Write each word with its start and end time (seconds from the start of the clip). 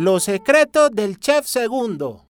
Los 0.00 0.22
secretos 0.22 0.92
del 0.92 1.18
chef 1.18 1.44
segundo. 1.44 2.28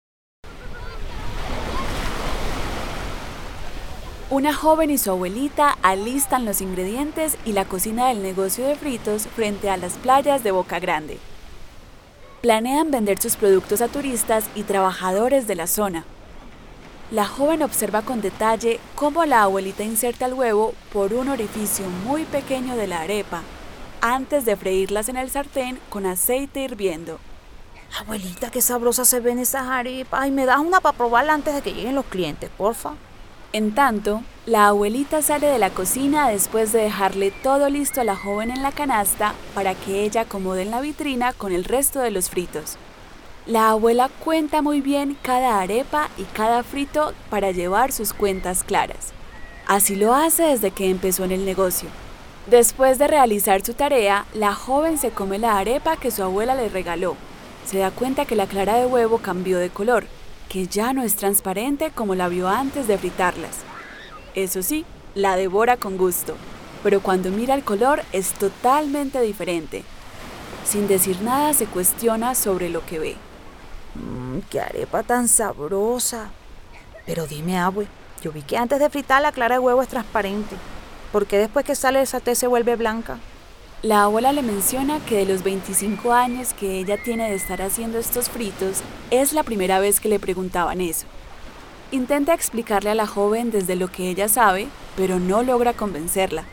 Una 4.32 4.52
joven 4.52 4.90
y 4.90 4.98
su 4.98 5.12
abuelita 5.12 5.78
alistan 5.84 6.44
los 6.44 6.60
ingredientes 6.62 7.38
y 7.46 7.54
la 7.54 7.66
cocina 7.66 8.08
del 8.08 8.24
negocio 8.24 8.66
de 8.66 8.74
fritos 8.74 9.28
frente 9.28 9.70
a 9.70 9.78
las 9.78 9.94
playas 9.94 10.44
de 10.44 10.50
Boca 10.50 10.80
Grande. 10.80 11.20
Planean 12.42 12.90
vender 12.90 13.22
sus 13.22 13.36
productos 13.36 13.82
a 13.82 13.90
turistas 13.90 14.46
y 14.56 14.64
trabajadores 14.64 15.46
de 15.46 15.54
la 15.54 15.68
zona. 15.68 16.04
La 17.12 17.28
joven 17.28 17.62
observa 17.62 18.02
con 18.02 18.22
detalle 18.22 18.80
cómo 18.96 19.24
la 19.26 19.44
abuelita 19.44 19.84
inserta 19.84 20.26
el 20.26 20.34
huevo 20.34 20.74
por 20.92 21.14
un 21.14 21.30
orificio 21.30 21.86
muy 22.08 22.24
pequeño 22.24 22.76
de 22.76 22.88
la 22.88 23.02
arepa 23.02 23.44
antes 24.02 24.46
de 24.46 24.56
freírlas 24.56 25.10
en 25.10 25.18
el 25.18 25.30
sartén 25.30 25.78
con 25.92 26.08
aceite 26.08 26.64
hirviendo. 26.64 27.20
Abuelita, 28.00 28.50
qué 28.50 28.62
sabrosa 28.62 29.04
se 29.04 29.20
ven 29.20 29.38
esas 29.38 29.68
arepas. 29.68 30.22
Ay, 30.22 30.32
me 30.32 30.46
das 30.46 30.60
una 30.60 30.80
para 30.80 30.98
probarla 30.98 31.34
antes 31.34 31.54
de 31.54 31.62
que 31.62 31.74
lleguen 31.74 31.96
los 31.96 32.06
clientes, 32.06 32.50
porfa. 32.58 32.94
En 33.52 33.76
tanto, 33.76 34.24
la 34.46 34.68
abuelita 34.68 35.22
sale 35.22 35.48
de 35.48 35.60
la 35.60 35.72
cocina 35.72 36.30
después 36.30 36.72
de 36.72 36.84
dejarle 36.84 37.32
todo 37.32 37.70
listo 37.70 38.00
a 38.00 38.06
la 38.06 38.16
joven 38.16 38.50
en 38.50 38.64
la 38.64 38.72
canasta 38.72 39.34
para 39.54 39.76
que 39.76 40.04
ella 40.04 40.22
acomode 40.22 40.62
en 40.62 40.72
la 40.72 40.80
vitrina 40.80 41.34
con 41.34 41.52
el 41.52 41.66
resto 41.66 42.00
de 42.00 42.12
los 42.12 42.30
fritos. 42.30 42.78
La 43.46 43.72
abuela 43.72 44.10
cuenta 44.24 44.62
muy 44.62 44.80
bien 44.80 45.18
cada 45.22 45.60
arepa 45.60 46.08
y 46.18 46.24
cada 46.24 46.64
frito 46.64 47.14
para 47.30 47.52
llevar 47.52 47.92
sus 47.92 48.14
cuentas 48.14 48.64
claras. 48.64 49.12
Así 49.68 49.98
lo 49.98 50.16
hace 50.16 50.44
desde 50.44 50.72
que 50.72 50.90
empezó 50.90 51.26
en 51.26 51.34
el 51.34 51.44
negocio. 51.44 51.90
Después 52.48 52.98
de 53.00 53.08
realizar 53.08 53.66
su 53.66 53.74
tarea, 53.74 54.26
la 54.34 54.56
joven 54.56 54.98
se 54.98 55.12
come 55.12 55.40
la 55.40 55.58
arepa 55.58 55.98
que 55.98 56.10
su 56.10 56.24
abuela 56.24 56.56
le 56.56 56.70
regaló 56.70 57.18
se 57.66 57.80
da 57.80 57.92
cuenta 57.92 58.26
que 58.26 58.36
la 58.36 58.48
clara 58.48 58.76
de 58.76 58.86
huevo 58.86 59.20
cambió 59.20 59.58
de 59.58 59.70
color, 59.70 60.06
que 60.50 60.68
ya 60.68 60.94
no 60.94 61.04
es 61.04 61.16
transparente 61.16 61.92
como 61.92 62.16
la 62.16 62.28
vio 62.28 62.50
antes 62.50 62.88
de 62.88 62.98
fritarlas. 62.98 63.60
Eso 64.36 64.62
sí, 64.62 64.86
la 65.16 65.36
devora 65.36 65.78
con 65.78 65.98
gusto, 65.98 66.36
pero 66.84 67.02
cuando 67.02 67.30
mira 67.30 67.54
el 67.54 67.64
color 67.64 68.04
es 68.12 68.34
totalmente 68.34 69.22
diferente. 69.22 69.84
Sin 70.66 70.88
decir 70.88 71.22
nada 71.22 71.54
se 71.54 71.66
cuestiona 71.66 72.36
sobre 72.36 72.70
lo 72.70 72.86
que 72.86 73.00
ve. 73.00 73.16
Mmm, 73.96 74.40
qué 74.50 74.62
arepa 74.62 75.04
tan 75.04 75.28
sabrosa. 75.28 76.32
Pero 77.06 77.28
dime, 77.28 77.58
abue, 77.58 77.88
yo 78.22 78.32
vi 78.32 78.42
que 78.42 78.58
antes 78.58 78.80
de 78.80 78.90
fritar 78.90 79.22
la 79.22 79.32
clara 79.32 79.56
de 79.56 79.60
huevo 79.60 79.82
es 79.82 79.88
transparente. 79.88 80.56
¿Por 81.12 81.26
qué 81.26 81.38
después 81.38 81.66
que 81.66 81.76
sale 81.76 82.00
el 82.00 82.08
saté 82.08 82.36
se 82.36 82.48
vuelve 82.48 82.76
blanca? 82.76 83.18
La 83.84 84.04
abuela 84.04 84.32
le 84.32 84.44
menciona 84.44 85.04
que 85.04 85.18
de 85.18 85.26
los 85.26 85.42
25 85.42 86.14
años 86.14 86.54
que 86.54 86.78
ella 86.78 87.02
tiene 87.02 87.28
de 87.32 87.36
estar 87.36 87.64
haciendo 87.64 87.98
estos 87.98 88.30
fritos, 88.30 88.84
es 89.10 89.34
la 89.34 89.42
primera 89.42 89.80
vez 89.80 90.00
que 90.00 90.08
le 90.08 90.20
preguntaban 90.20 90.82
eso. 90.82 91.08
Intenta 91.90 92.36
explicarle 92.36 92.92
a 92.92 92.96
la 92.96 93.08
joven 93.08 93.50
desde 93.50 93.76
lo 93.76 93.88
que 93.88 94.08
ella 94.08 94.28
sabe, 94.28 94.68
pero 94.96 95.20
no 95.20 95.42
logra 95.42 95.74
convencerla. 95.74 96.44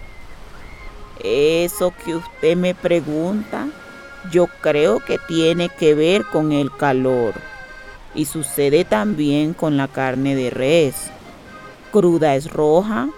Eso 1.22 1.92
que 2.02 2.16
usted 2.16 2.56
me 2.56 2.74
pregunta, 2.74 3.68
yo 4.32 4.46
creo 4.62 4.98
que 5.00 5.18
tiene 5.28 5.68
que 5.68 5.92
ver 5.94 6.24
con 6.24 6.52
el 6.52 6.74
calor. 6.74 7.34
Y 8.14 8.24
sucede 8.24 8.86
también 8.86 9.52
con 9.52 9.76
la 9.76 9.86
carne 9.86 10.34
de 10.34 10.48
res. 10.48 11.10
Cruda 11.92 12.36
es 12.36 12.50
roja 12.50 13.10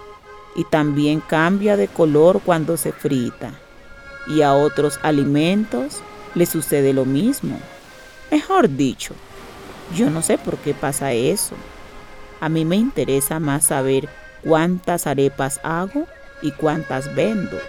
y 0.53 0.65
también 0.65 1.21
cambia 1.21 1.77
de 1.77 1.87
color 1.87 2.41
cuando 2.43 2.75
se 2.75 2.91
frita 2.91 3.53
y 4.27 4.41
a 4.41 4.53
otros 4.53 4.99
alimentos 5.03 6.01
le 6.35 6.45
sucede 6.45 6.93
lo 6.93 7.05
mismo. 7.05 7.59
Mejor 8.29 8.69
dicho, 8.69 9.13
yo 9.95 10.09
no 10.09 10.21
sé 10.21 10.37
por 10.37 10.57
qué 10.57 10.73
pasa 10.73 11.11
eso. 11.13 11.55
A 12.39 12.49
mí 12.49 12.65
me 12.65 12.77
interesa 12.77 13.39
más 13.39 13.65
saber 13.65 14.09
cuántas 14.43 15.05
arepas 15.07 15.59
hago 15.63 16.05
y 16.41 16.51
cuántas 16.51 17.13
vendo. 17.13 17.59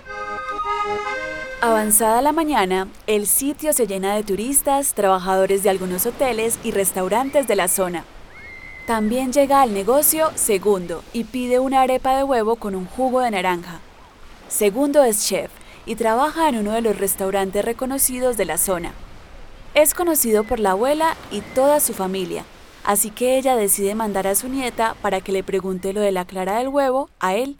Avanzada 1.60 2.22
la 2.22 2.32
mañana, 2.32 2.88
el 3.06 3.26
sitio 3.26 3.72
se 3.72 3.86
llena 3.86 4.16
de 4.16 4.24
turistas, 4.24 4.94
trabajadores 4.94 5.62
de 5.62 5.70
algunos 5.70 6.06
hoteles 6.06 6.58
y 6.64 6.72
restaurantes 6.72 7.46
de 7.46 7.54
la 7.54 7.68
zona. 7.68 8.04
También 8.86 9.32
llega 9.32 9.62
al 9.62 9.72
negocio 9.72 10.32
Segundo 10.34 11.04
y 11.12 11.22
pide 11.24 11.60
una 11.60 11.82
arepa 11.82 12.16
de 12.16 12.24
huevo 12.24 12.56
con 12.56 12.74
un 12.74 12.86
jugo 12.86 13.20
de 13.20 13.30
naranja. 13.30 13.78
Segundo 14.48 15.04
es 15.04 15.24
chef 15.24 15.50
y 15.86 15.96
trabaja 15.96 16.48
en 16.48 16.56
uno 16.56 16.72
de 16.72 16.82
los 16.82 16.98
restaurantes 16.98 17.64
reconocidos 17.64 18.36
de 18.36 18.44
la 18.44 18.58
zona. 18.58 18.92
Es 19.74 19.94
conocido 19.94 20.44
por 20.44 20.60
la 20.60 20.72
abuela 20.72 21.16
y 21.30 21.40
toda 21.40 21.80
su 21.80 21.94
familia, 21.94 22.44
así 22.84 23.10
que 23.10 23.38
ella 23.38 23.56
decide 23.56 23.94
mandar 23.94 24.26
a 24.26 24.34
su 24.34 24.48
nieta 24.48 24.94
para 25.02 25.20
que 25.20 25.32
le 25.32 25.42
pregunte 25.42 25.92
lo 25.92 26.00
de 26.00 26.12
la 26.12 26.24
clara 26.24 26.58
del 26.58 26.68
huevo 26.68 27.08
a 27.20 27.34
él. 27.34 27.56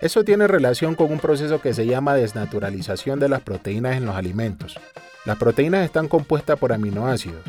Eso 0.00 0.24
tiene 0.24 0.48
relación 0.48 0.96
con 0.96 1.12
un 1.12 1.20
proceso 1.20 1.60
que 1.60 1.74
se 1.74 1.86
llama 1.86 2.14
desnaturalización 2.14 3.20
de 3.20 3.28
las 3.28 3.42
proteínas 3.42 3.96
en 3.96 4.04
los 4.04 4.16
alimentos. 4.16 4.80
Las 5.24 5.36
proteínas 5.36 5.84
están 5.84 6.08
compuestas 6.08 6.58
por 6.58 6.72
aminoácidos. 6.72 7.40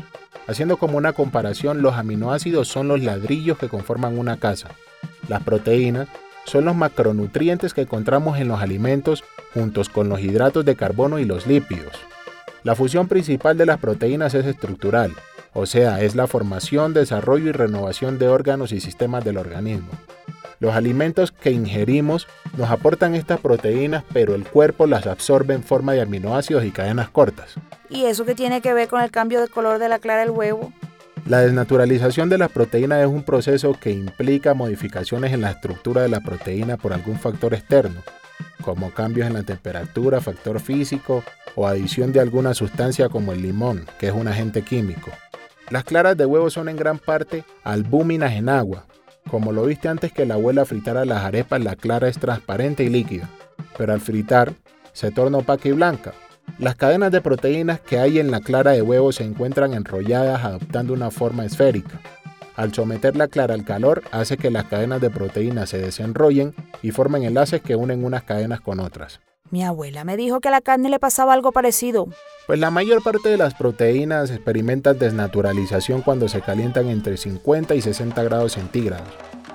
Haciendo 0.46 0.76
como 0.76 0.96
una 0.96 1.14
comparación, 1.14 1.82
los 1.82 1.94
aminoácidos 1.94 2.68
son 2.68 2.86
los 2.86 3.02
ladrillos 3.02 3.58
que 3.58 3.68
conforman 3.68 4.16
una 4.16 4.36
casa. 4.36 4.68
Las 5.26 5.42
proteínas 5.42 6.06
son 6.44 6.64
los 6.64 6.76
macronutrientes 6.76 7.74
que 7.74 7.82
encontramos 7.82 8.38
en 8.38 8.48
los 8.48 8.60
alimentos 8.60 9.24
juntos 9.52 9.88
con 9.88 10.08
los 10.08 10.20
hidratos 10.20 10.64
de 10.64 10.76
carbono 10.76 11.18
y 11.18 11.24
los 11.24 11.46
lípidos. 11.46 11.96
La 12.62 12.74
fusión 12.74 13.08
principal 13.08 13.58
de 13.58 13.66
las 13.66 13.78
proteínas 13.78 14.34
es 14.34 14.46
estructural, 14.46 15.12
o 15.52 15.66
sea, 15.66 16.00
es 16.02 16.14
la 16.14 16.26
formación, 16.26 16.94
desarrollo 16.94 17.50
y 17.50 17.52
renovación 17.52 18.18
de 18.18 18.28
órganos 18.28 18.72
y 18.72 18.80
sistemas 18.80 19.24
del 19.24 19.38
organismo. 19.38 19.90
Los 20.60 20.74
alimentos 20.74 21.30
que 21.30 21.50
ingerimos 21.50 22.26
nos 22.56 22.70
aportan 22.70 23.14
estas 23.14 23.40
proteínas, 23.40 24.04
pero 24.12 24.34
el 24.34 24.44
cuerpo 24.44 24.86
las 24.86 25.06
absorbe 25.06 25.54
en 25.54 25.62
forma 25.62 25.92
de 25.92 26.00
aminoácidos 26.00 26.64
y 26.64 26.70
cadenas 26.70 27.10
cortas. 27.10 27.54
¿Y 27.90 28.06
eso 28.06 28.24
qué 28.24 28.34
tiene 28.34 28.60
que 28.60 28.72
ver 28.72 28.88
con 28.88 29.02
el 29.02 29.10
cambio 29.10 29.40
de 29.40 29.48
color 29.48 29.78
de 29.78 29.88
la 29.88 29.98
clara 29.98 30.20
del 30.20 30.30
huevo? 30.30 30.72
La 31.26 31.40
desnaturalización 31.40 32.28
de 32.28 32.36
las 32.36 32.50
proteínas 32.50 33.00
es 33.00 33.06
un 33.06 33.22
proceso 33.22 33.72
que 33.80 33.90
implica 33.90 34.52
modificaciones 34.52 35.32
en 35.32 35.40
la 35.40 35.52
estructura 35.52 36.02
de 36.02 36.10
la 36.10 36.20
proteína 36.20 36.76
por 36.76 36.92
algún 36.92 37.18
factor 37.18 37.54
externo, 37.54 38.02
como 38.60 38.90
cambios 38.90 39.26
en 39.26 39.32
la 39.32 39.42
temperatura, 39.42 40.20
factor 40.20 40.60
físico 40.60 41.24
o 41.54 41.66
adición 41.66 42.12
de 42.12 42.20
alguna 42.20 42.52
sustancia 42.52 43.08
como 43.08 43.32
el 43.32 43.40
limón, 43.40 43.86
que 43.98 44.08
es 44.08 44.12
un 44.12 44.28
agente 44.28 44.60
químico. 44.60 45.10
Las 45.70 45.84
claras 45.84 46.14
de 46.18 46.26
huevo 46.26 46.50
son 46.50 46.68
en 46.68 46.76
gran 46.76 46.98
parte 46.98 47.44
albúminas 47.62 48.32
en 48.32 48.50
agua. 48.50 48.84
Como 49.30 49.50
lo 49.52 49.64
viste 49.64 49.88
antes 49.88 50.12
que 50.12 50.26
la 50.26 50.34
abuela 50.34 50.66
fritara 50.66 51.06
las 51.06 51.24
arepas, 51.24 51.64
la 51.64 51.74
clara 51.74 52.06
es 52.06 52.18
transparente 52.18 52.84
y 52.84 52.90
líquida, 52.90 53.30
pero 53.78 53.94
al 53.94 54.02
fritar 54.02 54.52
se 54.92 55.10
torna 55.10 55.38
opaca 55.38 55.70
y 55.70 55.72
blanca, 55.72 56.12
las 56.58 56.76
cadenas 56.76 57.10
de 57.10 57.20
proteínas 57.20 57.80
que 57.80 57.98
hay 57.98 58.18
en 58.18 58.30
la 58.30 58.40
clara 58.40 58.72
de 58.72 58.82
huevo 58.82 59.10
se 59.12 59.24
encuentran 59.24 59.74
enrolladas 59.74 60.44
adoptando 60.44 60.92
una 60.92 61.10
forma 61.10 61.44
esférica. 61.44 62.00
Al 62.56 62.72
someter 62.72 63.16
la 63.16 63.26
clara 63.26 63.54
al 63.54 63.64
calor 63.64 64.02
hace 64.12 64.36
que 64.36 64.50
las 64.50 64.64
cadenas 64.66 65.00
de 65.00 65.10
proteínas 65.10 65.70
se 65.70 65.78
desenrollen 65.78 66.54
y 66.82 66.92
formen 66.92 67.24
enlaces 67.24 67.60
que 67.60 67.74
unen 67.74 68.04
unas 68.04 68.22
cadenas 68.22 68.60
con 68.60 68.78
otras. 68.78 69.20
Mi 69.50 69.64
abuela 69.64 70.04
me 70.04 70.16
dijo 70.16 70.40
que 70.40 70.48
a 70.48 70.52
la 70.52 70.60
carne 70.60 70.88
le 70.88 70.98
pasaba 70.98 71.32
algo 71.32 71.52
parecido. 71.52 72.06
Pues 72.46 72.58
la 72.58 72.70
mayor 72.70 73.02
parte 73.02 73.28
de 73.28 73.36
las 73.36 73.54
proteínas 73.54 74.30
experimentan 74.30 74.98
desnaturalización 74.98 76.02
cuando 76.02 76.28
se 76.28 76.40
calientan 76.40 76.88
entre 76.88 77.16
50 77.16 77.74
y 77.74 77.80
60 77.80 78.22
grados 78.22 78.52
centígrados, 78.52 79.08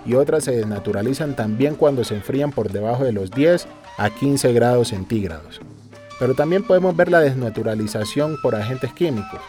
y 0.05 0.15
otras 0.15 0.43
se 0.43 0.51
desnaturalizan 0.51 1.35
también 1.35 1.75
cuando 1.75 2.03
se 2.03 2.15
enfrían 2.15 2.51
por 2.51 2.71
debajo 2.71 3.03
de 3.03 3.13
los 3.13 3.31
10 3.31 3.67
a 3.97 4.09
15 4.09 4.53
grados 4.53 4.89
centígrados. 4.89 5.59
Pero 6.19 6.35
también 6.35 6.63
podemos 6.63 6.95
ver 6.95 7.09
la 7.09 7.21
desnaturalización 7.21 8.37
por 8.41 8.55
agentes 8.55 8.93
químicos. 8.93 9.39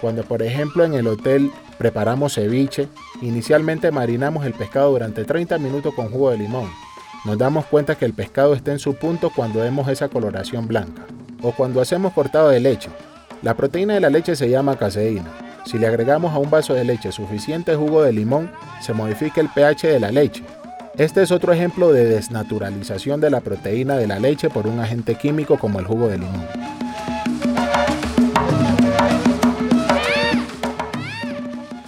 Cuando 0.00 0.22
por 0.22 0.42
ejemplo 0.42 0.84
en 0.84 0.94
el 0.94 1.08
hotel 1.08 1.50
preparamos 1.78 2.34
ceviche, 2.34 2.88
inicialmente 3.20 3.90
marinamos 3.90 4.46
el 4.46 4.52
pescado 4.52 4.90
durante 4.92 5.24
30 5.24 5.58
minutos 5.58 5.94
con 5.94 6.10
jugo 6.10 6.30
de 6.30 6.38
limón. 6.38 6.70
Nos 7.24 7.36
damos 7.36 7.66
cuenta 7.66 7.96
que 7.96 8.04
el 8.04 8.14
pescado 8.14 8.54
está 8.54 8.70
en 8.70 8.78
su 8.78 8.94
punto 8.94 9.30
cuando 9.34 9.60
vemos 9.60 9.88
esa 9.88 10.08
coloración 10.08 10.68
blanca. 10.68 11.04
O 11.42 11.52
cuando 11.52 11.80
hacemos 11.80 12.12
cortado 12.12 12.50
de 12.50 12.60
leche. 12.60 12.90
La 13.42 13.54
proteína 13.54 13.94
de 13.94 14.00
la 14.00 14.10
leche 14.10 14.36
se 14.36 14.48
llama 14.48 14.76
caseína. 14.76 15.30
Si 15.64 15.78
le 15.78 15.86
agregamos 15.86 16.32
a 16.32 16.38
un 16.38 16.50
vaso 16.50 16.74
de 16.74 16.84
leche 16.84 17.12
suficiente 17.12 17.74
jugo 17.74 18.02
de 18.02 18.12
limón, 18.12 18.50
se 18.80 18.92
modifica 18.92 19.40
el 19.40 19.48
pH 19.48 19.88
de 19.88 20.00
la 20.00 20.10
leche. 20.10 20.42
Este 20.98 21.22
es 21.22 21.30
otro 21.30 21.52
ejemplo 21.52 21.92
de 21.92 22.06
desnaturalización 22.06 23.20
de 23.20 23.30
la 23.30 23.40
proteína 23.40 23.96
de 23.96 24.08
la 24.08 24.18
leche 24.18 24.50
por 24.50 24.66
un 24.66 24.80
agente 24.80 25.14
químico 25.14 25.56
como 25.56 25.78
el 25.78 25.86
jugo 25.86 26.08
de 26.08 26.18
limón. 26.18 26.44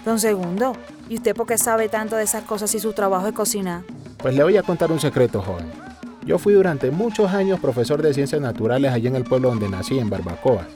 Don 0.04 0.20
Segundo, 0.20 0.74
¿y 1.08 1.16
usted 1.16 1.34
por 1.34 1.48
qué 1.48 1.58
sabe 1.58 1.88
tanto 1.88 2.14
de 2.14 2.22
esas 2.22 2.44
cosas 2.44 2.70
si 2.70 2.78
su 2.78 2.92
trabajo 2.92 3.26
es 3.26 3.32
cocinar? 3.32 3.82
Pues 4.18 4.32
le 4.32 4.44
voy 4.44 4.56
a 4.56 4.62
contar 4.62 4.92
un 4.92 5.00
secreto, 5.00 5.42
joven. 5.42 5.66
Yo 6.24 6.38
fui 6.38 6.54
durante 6.54 6.92
muchos 6.92 7.32
años 7.32 7.58
profesor 7.58 8.00
de 8.02 8.14
ciencias 8.14 8.40
naturales 8.40 8.92
allí 8.92 9.08
en 9.08 9.16
el 9.16 9.24
pueblo 9.24 9.48
donde 9.48 9.68
nací, 9.68 9.98
en 9.98 10.08
Barbacoa 10.08 10.68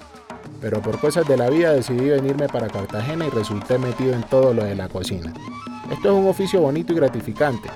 pero 0.61 0.81
por 0.81 0.99
cosas 0.99 1.29
de 1.29 1.37
la 1.37 1.51
vida 1.51 1.75
decidí 1.75 2.09
venirme 2.09 2.49
para 2.49 2.69
Cartagena 2.69 3.27
y 3.27 3.29
resulté 3.29 3.77
metido 3.77 4.15
en 4.15 4.23
todo 4.23 4.55
lo 4.55 4.65
de 4.65 4.75
la 4.75 4.89
cocina. 4.89 5.31
Esto 5.91 6.09
es 6.09 6.15
un 6.15 6.27
oficio 6.27 6.63
bonito 6.63 6.95
y 6.95 6.97
gratificante, 6.97 7.69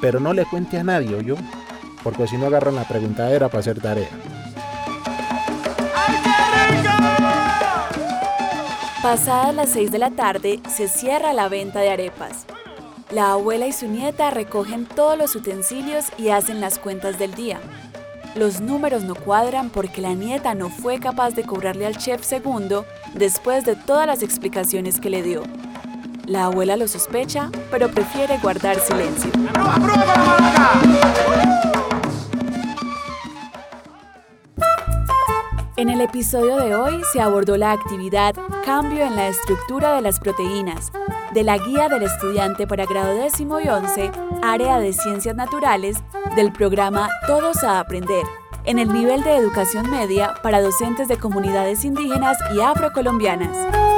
pero 0.00 0.20
no 0.20 0.32
le 0.32 0.44
cuente 0.44 0.78
a 0.78 0.84
nadie, 0.84 1.22
yo, 1.24 1.36
porque 2.02 2.26
si 2.26 2.36
no 2.36 2.46
agarran 2.46 2.76
la 2.76 2.84
preguntadera 2.84 3.48
para 3.48 3.60
hacer 3.60 3.80
tarea. 3.80 4.08
Pasadas 9.02 9.54
las 9.54 9.70
6 9.70 9.90
de 9.90 9.98
la 9.98 10.10
tarde 10.10 10.60
se 10.68 10.88
cierra 10.88 11.32
la 11.32 11.48
venta 11.48 11.80
de 11.80 11.90
arepas. 11.90 12.46
La 13.10 13.32
abuela 13.32 13.66
y 13.66 13.72
su 13.72 13.86
nieta 13.86 14.30
recogen 14.30 14.84
todos 14.84 15.16
los 15.16 15.34
utensilios 15.34 16.06
y 16.18 16.28
hacen 16.28 16.60
las 16.60 16.78
cuentas 16.78 17.18
del 17.18 17.34
día. 17.34 17.58
Los 18.34 18.60
números 18.60 19.04
no 19.04 19.14
cuadran 19.14 19.70
porque 19.70 20.02
la 20.02 20.12
nieta 20.12 20.54
no 20.54 20.68
fue 20.68 21.00
capaz 21.00 21.30
de 21.30 21.44
cobrarle 21.44 21.86
al 21.86 21.96
chef 21.96 22.22
segundo 22.22 22.84
después 23.14 23.64
de 23.64 23.76
todas 23.76 24.06
las 24.06 24.22
explicaciones 24.22 25.00
que 25.00 25.10
le 25.10 25.22
dio. 25.22 25.42
La 26.28 26.44
abuela 26.44 26.76
lo 26.76 26.86
sospecha, 26.86 27.50
pero 27.70 27.88
prefiere 27.88 28.36
guardar 28.42 28.78
silencio. 28.80 29.30
En 35.78 35.88
el 35.88 36.02
episodio 36.02 36.56
de 36.56 36.74
hoy 36.74 37.00
se 37.14 37.22
abordó 37.22 37.56
la 37.56 37.72
actividad 37.72 38.34
Cambio 38.62 39.06
en 39.06 39.16
la 39.16 39.28
estructura 39.28 39.94
de 39.94 40.02
las 40.02 40.20
proteínas, 40.20 40.92
de 41.32 41.44
la 41.44 41.56
Guía 41.56 41.88
del 41.88 42.02
Estudiante 42.02 42.66
para 42.66 42.84
Grado 42.84 43.14
décimo 43.14 43.58
y 43.60 43.68
11, 43.68 44.10
Área 44.42 44.78
de 44.78 44.92
Ciencias 44.92 45.34
Naturales, 45.34 45.96
del 46.36 46.52
programa 46.52 47.08
Todos 47.26 47.64
a 47.64 47.80
Aprender, 47.80 48.24
en 48.64 48.78
el 48.78 48.92
nivel 48.92 49.22
de 49.22 49.34
educación 49.34 49.90
media 49.90 50.34
para 50.42 50.60
docentes 50.60 51.08
de 51.08 51.16
comunidades 51.16 51.86
indígenas 51.86 52.36
y 52.54 52.60
afrocolombianas. 52.60 53.97